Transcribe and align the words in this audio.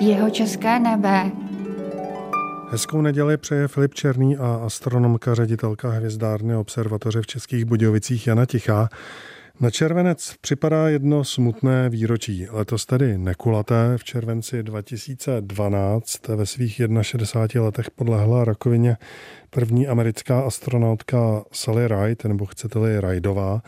Jeho 0.00 0.30
české 0.30 0.78
nebe. 0.78 1.30
Hezkou 2.70 3.00
neděli 3.00 3.36
přeje 3.36 3.68
Filip 3.68 3.94
Černý 3.94 4.36
a 4.36 4.60
astronomka, 4.66 5.34
ředitelka 5.34 5.90
hvězdárny 5.90 6.56
observatoře 6.56 7.22
v 7.22 7.26
Českých 7.26 7.64
Budějovicích 7.64 8.26
Jana 8.26 8.46
Tichá. 8.46 8.88
Na 9.60 9.70
červenec 9.70 10.34
připadá 10.40 10.88
jedno 10.88 11.24
smutné 11.24 11.88
výročí. 11.88 12.46
Letos 12.50 12.86
tedy 12.86 13.18
nekulaté. 13.18 13.74
V 13.96 14.04
červenci 14.04 14.62
2012 14.62 16.28
ve 16.28 16.46
svých 16.46 16.80
61 17.02 17.64
letech 17.64 17.90
podlehla 17.90 18.44
rakovině 18.44 18.96
první 19.50 19.86
americká 19.86 20.40
astronautka 20.40 21.44
Sally 21.52 21.88
Ride, 21.88 22.28
nebo 22.28 22.46
chcete-li 22.46 23.00
Rideová. 23.00 23.62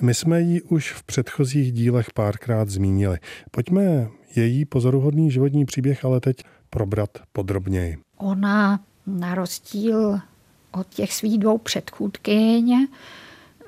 My 0.00 0.14
jsme 0.14 0.40
ji 0.40 0.62
už 0.62 0.92
v 0.92 1.02
předchozích 1.02 1.72
dílech 1.72 2.06
párkrát 2.14 2.68
zmínili. 2.68 3.18
Pojďme 3.50 4.08
její 4.36 4.64
pozoruhodný 4.64 5.30
životní 5.30 5.64
příběh 5.64 6.04
ale 6.04 6.20
teď 6.20 6.36
probrat 6.70 7.10
podrobněji. 7.32 7.98
Ona 8.16 8.80
na 9.06 9.34
rozdíl 9.34 10.20
od 10.72 10.86
těch 10.88 11.14
svých 11.14 11.38
dvou 11.38 11.58
předchůdkyň 11.58 12.86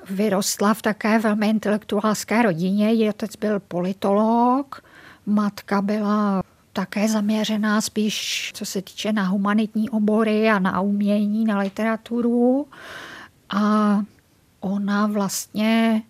vyrostla 0.09 0.73
v 0.73 0.81
také 0.81 1.19
velmi 1.19 1.49
intelektuálské 1.49 2.41
rodině. 2.41 2.93
Její 2.93 3.09
otec 3.09 3.35
byl 3.35 3.59
politolog, 3.59 4.83
matka 5.25 5.81
byla 5.81 6.43
také 6.73 7.07
zaměřená 7.07 7.81
spíš, 7.81 8.51
co 8.55 8.65
se 8.65 8.81
týče 8.81 9.13
na 9.13 9.23
humanitní 9.23 9.89
obory 9.89 10.49
a 10.49 10.59
na 10.59 10.81
umění, 10.81 11.45
na 11.45 11.59
literaturu. 11.59 12.67
A 13.49 14.03
ona 14.59 15.07
vlastně 15.07 16.03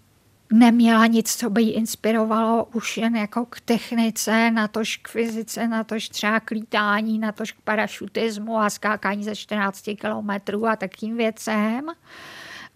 neměla 0.53 1.07
nic, 1.07 1.35
co 1.35 1.49
by 1.49 1.61
ji 1.61 1.71
inspirovalo 1.71 2.65
už 2.73 2.97
jen 2.97 3.15
jako 3.15 3.45
k 3.45 3.59
technice, 3.59 4.51
natož 4.51 4.97
k 4.97 5.07
fyzice, 5.07 5.67
natož 5.67 6.09
třeba 6.09 6.39
k 6.39 6.51
lítání, 6.51 7.19
natož 7.19 7.51
k 7.51 7.61
parašutismu 7.61 8.57
a 8.57 8.69
skákání 8.69 9.23
ze 9.23 9.35
14 9.35 9.89
kilometrů 9.99 10.67
a 10.67 10.75
takým 10.75 11.17
věcem 11.17 11.85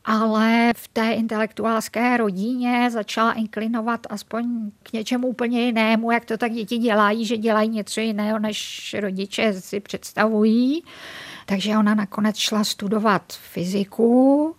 ale 0.06 0.74
v 0.76 0.88
té 0.88 1.12
intelektuálské 1.12 2.18
rodině 2.18 2.92
začala 2.92 3.34
inklinovat 3.34 4.00
aspoň 4.10 4.72
k 4.84 4.94
něčemu 4.94 5.28
úplně 5.28 5.66
jinému, 5.66 6.12
jak 6.12 6.26
to 6.26 6.38
tak 6.38 6.52
děti 6.52 6.78
dělají, 6.78 7.26
že 7.26 7.38
dělají 7.38 7.70
něco 7.70 8.00
jiného, 8.00 8.40
než 8.40 8.96
rodiče 9.00 9.54
si 9.54 9.80
představují. 9.80 10.84
Takže 11.46 11.78
ona 11.78 11.96
nakonec 11.96 12.38
šla 12.38 12.64
studovat 12.64 13.34
fyziku 13.34 14.56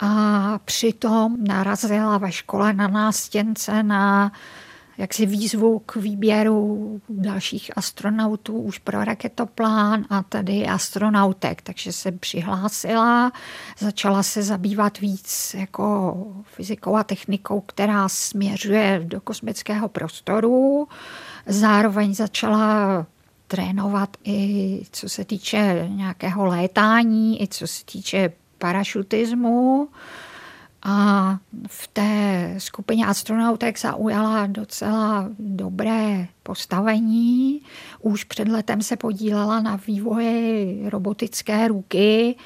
a 0.00 0.58
přitom 0.64 1.36
narazila 1.44 2.18
ve 2.18 2.32
škole 2.32 2.72
na 2.72 2.88
nástěnce 2.88 3.82
na 3.82 4.32
jaksi 4.98 5.26
výzvu 5.26 5.78
k 5.78 5.96
výběru 5.96 7.00
dalších 7.08 7.78
astronautů 7.78 8.58
už 8.58 8.78
pro 8.78 9.04
raketoplán 9.04 10.04
a 10.10 10.22
tady 10.22 10.66
astronautek, 10.66 11.62
takže 11.62 11.92
se 11.92 12.12
přihlásila, 12.12 13.32
začala 13.78 14.22
se 14.22 14.42
zabývat 14.42 14.98
víc 14.98 15.56
jako 15.58 16.16
fyzikou 16.44 16.96
a 16.96 17.04
technikou, 17.04 17.60
která 17.60 18.08
směřuje 18.08 19.00
do 19.04 19.20
kosmického 19.20 19.88
prostoru. 19.88 20.88
Zároveň 21.46 22.14
začala 22.14 23.06
trénovat 23.48 24.16
i 24.24 24.80
co 24.92 25.08
se 25.08 25.24
týče 25.24 25.88
nějakého 25.90 26.46
létání, 26.46 27.42
i 27.42 27.48
co 27.48 27.66
se 27.66 27.84
týče 27.84 28.32
parašutismu. 28.66 29.88
A 30.82 31.38
v 31.66 31.86
té 31.86 32.54
skupině 32.58 33.06
astronautek 33.06 33.78
zaujala 33.78 34.46
docela 34.46 35.28
dobré 35.38 36.26
postavení. 36.42 37.62
Už 38.00 38.24
před 38.24 38.48
letem 38.48 38.82
se 38.82 38.96
podílela 38.96 39.60
na 39.60 39.76
vývoji 39.86 40.82
robotické 40.90 41.68
ruky, 41.68 42.36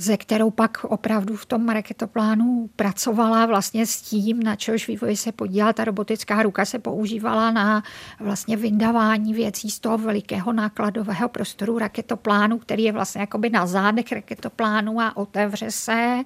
ze 0.00 0.16
kterou 0.16 0.50
pak 0.50 0.84
opravdu 0.84 1.36
v 1.36 1.46
tom 1.46 1.68
raketoplánu 1.68 2.70
pracovala 2.76 3.46
vlastně 3.46 3.86
s 3.86 4.02
tím, 4.02 4.42
na 4.42 4.56
čehož 4.56 4.88
vývoj 4.88 5.16
se 5.16 5.32
podílela. 5.32 5.72
Ta 5.72 5.84
robotická 5.84 6.42
ruka 6.42 6.64
se 6.64 6.78
používala 6.78 7.50
na 7.50 7.82
vlastně 8.20 8.56
vyndávání 8.56 9.34
věcí 9.34 9.70
z 9.70 9.80
toho 9.80 9.98
velikého 9.98 10.52
nákladového 10.52 11.28
prostoru 11.28 11.78
raketoplánu, 11.78 12.58
který 12.58 12.82
je 12.82 12.92
vlastně 12.92 13.20
jakoby 13.20 13.50
na 13.50 13.66
zádech 13.66 14.12
raketoplánu 14.12 15.00
a 15.00 15.16
otevře 15.16 15.70
se 15.70 16.22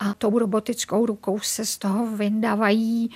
a 0.00 0.14
tou 0.14 0.38
robotickou 0.38 1.06
rukou 1.06 1.38
se 1.40 1.66
z 1.66 1.78
toho 1.78 2.06
vyndávají 2.06 3.10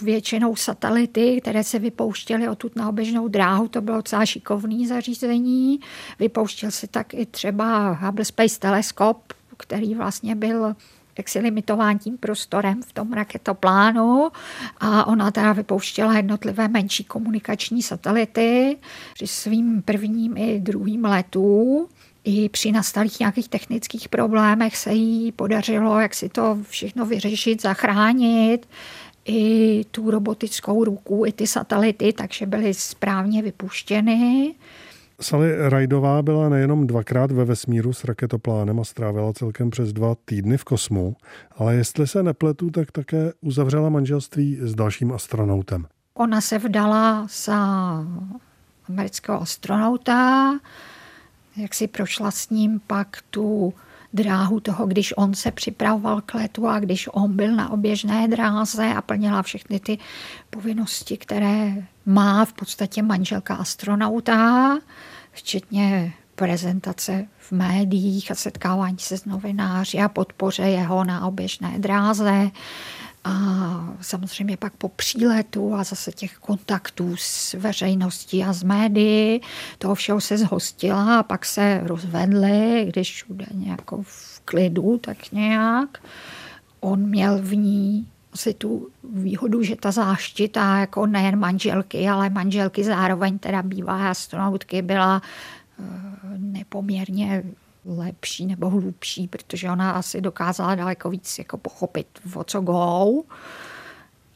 většinou 0.00 0.56
satelity, 0.56 1.40
které 1.40 1.64
se 1.64 1.78
vypouštěly 1.78 2.48
odtud 2.48 2.76
na 2.76 2.88
oběžnou 2.88 3.28
dráhu, 3.28 3.68
to 3.68 3.80
bylo 3.80 3.96
docela 3.96 4.26
šikovné 4.26 4.86
zařízení. 4.86 5.80
Vypouštěl 6.18 6.70
se 6.70 6.86
tak 6.86 7.14
i 7.14 7.26
třeba 7.26 7.92
Hubble 7.92 8.24
Space 8.24 8.58
Telescope, 8.58 9.37
který 9.58 9.94
vlastně 9.94 10.34
byl 10.34 10.74
jaksi 11.18 11.38
limitován 11.38 11.98
tím 11.98 12.18
prostorem 12.18 12.82
v 12.82 12.92
tom 12.92 13.12
raketoplánu 13.12 14.28
a 14.80 15.06
ona 15.06 15.30
teda 15.30 15.52
vypouštěla 15.52 16.16
jednotlivé 16.16 16.68
menší 16.68 17.04
komunikační 17.04 17.82
satelity 17.82 18.76
při 19.14 19.26
svým 19.26 19.82
prvním 19.82 20.36
i 20.36 20.60
druhým 20.60 21.04
letu. 21.04 21.88
I 22.24 22.48
při 22.48 22.72
nastalých 22.72 23.20
nějakých 23.20 23.48
technických 23.48 24.08
problémech 24.08 24.76
se 24.76 24.92
jí 24.92 25.32
podařilo, 25.32 26.00
jak 26.00 26.14
si 26.14 26.28
to 26.28 26.58
všechno 26.68 27.06
vyřešit, 27.06 27.62
zachránit 27.62 28.68
i 29.24 29.84
tu 29.90 30.10
robotickou 30.10 30.84
ruku, 30.84 31.26
i 31.26 31.32
ty 31.32 31.46
satelity, 31.46 32.12
takže 32.12 32.46
byly 32.46 32.74
správně 32.74 33.42
vypuštěny. 33.42 34.54
Sally 35.20 35.68
Rajdová 35.68 36.22
byla 36.22 36.48
nejenom 36.48 36.86
dvakrát 36.86 37.32
ve 37.32 37.44
vesmíru 37.44 37.92
s 37.92 38.04
raketoplánem 38.04 38.80
a 38.80 38.84
strávila 38.84 39.32
celkem 39.32 39.70
přes 39.70 39.92
dva 39.92 40.14
týdny 40.24 40.56
v 40.56 40.64
kosmu, 40.64 41.16
ale 41.56 41.74
jestli 41.74 42.06
se 42.06 42.22
nepletu, 42.22 42.70
tak 42.70 42.92
také 42.92 43.32
uzavřela 43.40 43.88
manželství 43.88 44.58
s 44.60 44.74
dalším 44.74 45.12
astronautem. 45.12 45.86
Ona 46.14 46.40
se 46.40 46.58
vdala 46.58 47.26
za 47.44 47.58
amerického 48.88 49.40
astronauta, 49.40 50.52
jak 51.56 51.74
si 51.74 51.86
prošla 51.88 52.30
s 52.30 52.50
ním 52.50 52.80
pak 52.86 53.18
tu 53.30 53.74
dráhu 54.12 54.60
toho, 54.60 54.86
když 54.86 55.14
on 55.16 55.34
se 55.34 55.50
připravoval 55.50 56.20
k 56.20 56.34
letu 56.34 56.68
a 56.68 56.80
když 56.80 57.08
on 57.12 57.36
byl 57.36 57.56
na 57.56 57.72
oběžné 57.72 58.28
dráze 58.28 58.94
a 58.94 59.02
plnila 59.02 59.42
všechny 59.42 59.80
ty 59.80 59.98
povinnosti, 60.50 61.16
které 61.16 61.72
má 62.06 62.44
v 62.44 62.52
podstatě 62.52 63.02
manželka 63.02 63.54
astronauta, 63.54 64.78
včetně 65.32 66.12
prezentace 66.34 67.26
v 67.38 67.52
médiích 67.52 68.30
a 68.30 68.34
setkávání 68.34 68.98
se 68.98 69.18
s 69.18 69.24
novináři 69.24 69.98
a 69.98 70.08
podpoře 70.08 70.62
jeho 70.62 71.04
na 71.04 71.26
oběžné 71.26 71.78
dráze. 71.78 72.50
A 73.24 73.94
samozřejmě 74.00 74.56
pak 74.56 74.72
po 74.72 74.88
příletu 74.88 75.74
a 75.74 75.84
zase 75.84 76.12
těch 76.12 76.38
kontaktů 76.38 77.14
s 77.18 77.54
veřejností 77.54 78.44
a 78.44 78.52
s 78.52 78.62
médií, 78.62 79.40
toho 79.78 79.94
všeho 79.94 80.20
se 80.20 80.38
zhostila 80.38 81.18
a 81.18 81.22
pak 81.22 81.44
se 81.44 81.80
rozvedli, 81.84 82.84
když 82.88 83.24
údajně 83.28 83.70
jako 83.70 84.02
v 84.02 84.40
klidu, 84.44 84.98
tak 84.98 85.32
nějak. 85.32 85.98
On 86.80 87.00
měl 87.00 87.38
v 87.42 87.56
ní 87.56 88.06
asi 88.32 88.54
tu 88.54 88.88
výhodu, 89.14 89.62
že 89.62 89.76
ta 89.76 89.90
záštita 89.90 90.78
jako 90.78 91.06
nejen 91.06 91.38
manželky, 91.38 92.08
ale 92.08 92.30
manželky 92.30 92.84
zároveň 92.84 93.38
teda 93.38 93.62
bývá 93.62 94.10
astronautky 94.10 94.82
byla 94.82 95.22
eh, 95.22 95.84
nepoměrně 96.38 97.42
lepší 97.96 98.46
nebo 98.46 98.70
hlubší, 98.70 99.28
protože 99.28 99.70
ona 99.70 99.90
asi 99.90 100.20
dokázala 100.20 100.74
daleko 100.74 101.10
víc 101.10 101.38
jako 101.38 101.58
pochopit, 101.58 102.06
o 102.34 102.44
co 102.44 102.60
go. 102.60 103.22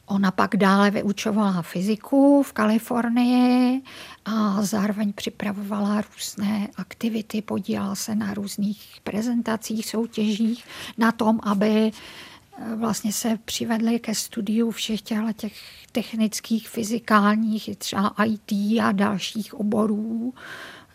Ona 0.05 0.31
pak 0.31 0.55
dále 0.55 0.91
vyučovala 0.91 1.61
fyziku 1.61 2.43
v 2.43 2.53
Kalifornii 2.53 3.81
a 4.25 4.61
zároveň 4.61 5.13
připravovala 5.13 6.01
různé 6.01 6.67
aktivity, 6.75 7.41
podílela 7.41 7.95
se 7.95 8.15
na 8.15 8.33
různých 8.33 8.97
prezentacích, 9.03 9.85
soutěžích, 9.85 10.65
na 10.97 11.11
tom, 11.11 11.39
aby 11.43 11.91
eh, 11.91 12.75
vlastně 12.75 13.13
se 13.13 13.37
přivedli 13.45 13.99
ke 13.99 14.15
studiu 14.15 14.71
všech 14.71 15.01
těch 15.01 15.53
technických, 15.91 16.69
fyzikálních, 16.69 17.77
třeba 17.77 18.15
IT 18.25 18.51
a 18.81 18.91
dalších 18.91 19.53
oborů 19.53 20.33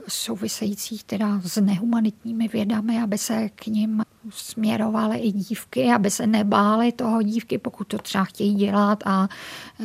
souvisejících 0.08 1.04
teda 1.04 1.40
s 1.44 1.60
nehumanitními 1.60 2.48
vědami, 2.48 3.02
aby 3.02 3.18
se 3.18 3.48
k 3.48 3.66
ním 3.66 4.02
směrovaly 4.30 5.18
i 5.18 5.32
dívky, 5.32 5.92
aby 5.92 6.10
se 6.10 6.26
nebály 6.26 6.92
toho 6.92 7.22
dívky, 7.22 7.58
pokud 7.58 7.88
to 7.88 7.98
třeba 7.98 8.24
chtějí 8.24 8.54
dělat 8.54 9.02
a 9.06 9.28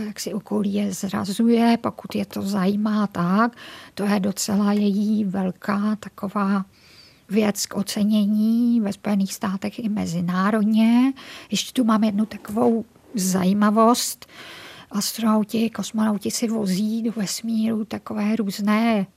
jak 0.05 0.19
si 0.19 0.33
okolí 0.33 0.73
je 0.73 0.93
zrazuje, 0.93 1.77
pokud 1.77 2.15
je 2.15 2.25
to 2.25 2.41
zajímá 2.41 3.07
tak. 3.07 3.55
To 3.93 4.03
je 4.03 4.19
docela 4.19 4.73
její 4.73 5.25
velká 5.25 5.95
taková 5.95 6.65
věc 7.29 7.65
k 7.65 7.75
ocenění 7.75 8.81
ve 8.81 8.93
Spojených 8.93 9.33
státech 9.33 9.79
i 9.79 9.89
mezinárodně. 9.89 11.13
Ještě 11.51 11.71
tu 11.73 11.83
mám 11.83 12.03
jednu 12.03 12.25
takovou 12.25 12.85
zajímavost. 13.15 14.25
astronauti, 14.91 15.69
kosmonauti 15.69 16.31
si 16.31 16.47
vozí 16.47 17.01
do 17.01 17.11
vesmíru 17.11 17.85
takové 17.85 18.35
různé 18.35 19.07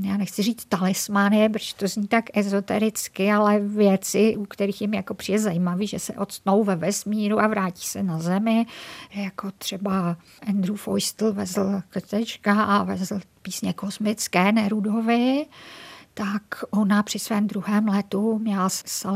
já 0.00 0.16
nechci 0.16 0.42
říct 0.42 0.64
talismany, 0.64 1.48
protože 1.48 1.74
to 1.74 1.88
zní 1.88 2.08
tak 2.08 2.24
ezotericky, 2.34 3.32
ale 3.32 3.60
věci, 3.60 4.36
u 4.36 4.46
kterých 4.46 4.80
jim 4.80 4.94
jako 4.94 5.14
přijde 5.14 5.38
zajímavý, 5.38 5.86
že 5.86 5.98
se 5.98 6.12
odstnou 6.12 6.64
ve 6.64 6.76
vesmíru 6.76 7.40
a 7.40 7.46
vrátí 7.46 7.86
se 7.86 8.02
na 8.02 8.18
Zemi, 8.18 8.66
jako 9.14 9.50
třeba 9.58 10.16
Andrew 10.48 10.76
Feustel 10.76 11.32
vezl 11.32 11.82
krtečka 11.88 12.64
a 12.64 12.82
vezl 12.82 13.20
písně 13.42 13.72
kosmické 13.72 14.52
Nerudovi, 14.52 15.46
tak 16.14 16.42
ona 16.70 17.02
při 17.02 17.18
svém 17.18 17.46
druhém 17.46 17.88
letu 17.88 18.38
měla 18.38 18.68
s 18.68 19.06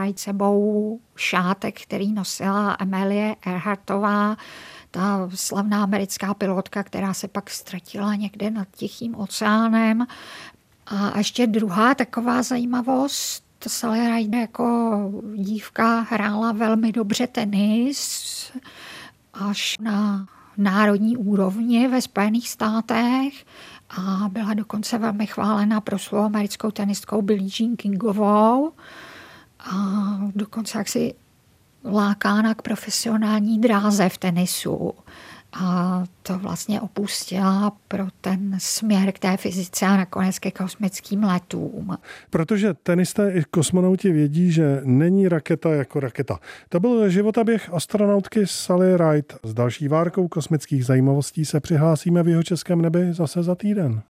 Ride 0.00 0.18
sebou 0.18 1.00
šátek, 1.16 1.80
který 1.80 2.12
nosila 2.12 2.76
Emilie 2.80 3.36
Earhartová, 3.46 4.36
ta 4.92 5.30
slavná 5.34 5.82
americká 5.82 6.34
pilotka, 6.34 6.82
která 6.82 7.14
se 7.14 7.28
pak 7.28 7.50
ztratila 7.50 8.14
někde 8.14 8.50
nad 8.50 8.68
Tichým 8.76 9.14
oceánem. 9.14 10.06
A 10.86 11.18
ještě 11.18 11.46
druhá 11.46 11.94
taková 11.94 12.42
zajímavost, 12.42 13.44
Sally 13.66 14.16
Ride 14.16 14.38
jako 14.38 15.10
dívka 15.36 16.00
hrála 16.00 16.52
velmi 16.52 16.92
dobře 16.92 17.26
tenis, 17.26 18.52
až 19.34 19.78
na 19.78 20.26
národní 20.56 21.16
úrovni 21.16 21.88
ve 21.88 22.02
Spojených 22.02 22.48
státech 22.48 23.44
a 23.90 24.28
byla 24.28 24.54
dokonce 24.54 24.98
velmi 24.98 25.26
chválena 25.26 25.80
pro 25.80 25.98
svou 25.98 26.18
americkou 26.18 26.70
tenistkou 26.70 27.22
Billie 27.22 27.50
Jean 27.60 27.76
Kingovou. 27.76 28.72
A 29.60 29.74
dokonce 30.34 30.78
jak 30.78 30.88
si 30.88 31.14
lákána 31.84 32.54
k 32.54 32.62
profesionální 32.62 33.60
dráze 33.60 34.08
v 34.08 34.18
tenisu. 34.18 34.92
A 35.60 36.04
to 36.22 36.38
vlastně 36.38 36.80
opustila 36.80 37.72
pro 37.88 38.06
ten 38.20 38.56
směr 38.58 39.12
k 39.12 39.18
té 39.18 39.36
fyzice 39.36 39.86
a 39.86 39.96
nakonec 39.96 40.38
ke 40.38 40.50
kosmickým 40.50 41.24
letům. 41.24 41.98
Protože 42.30 42.74
tenisté 42.74 43.32
i 43.32 43.42
kosmonauti 43.50 44.12
vědí, 44.12 44.52
že 44.52 44.80
není 44.84 45.28
raketa 45.28 45.74
jako 45.74 46.00
raketa. 46.00 46.38
To 46.68 46.80
byl 46.80 47.08
životaběh 47.08 47.74
astronautky 47.74 48.46
Sally 48.46 48.96
Ride. 48.96 49.34
S 49.42 49.54
další 49.54 49.88
várkou 49.88 50.28
kosmických 50.28 50.86
zajímavostí 50.86 51.44
se 51.44 51.60
přihlásíme 51.60 52.22
v 52.22 52.28
jeho 52.28 52.42
českém 52.42 52.82
nebi 52.82 53.12
zase 53.12 53.42
za 53.42 53.54
týden. 53.54 54.00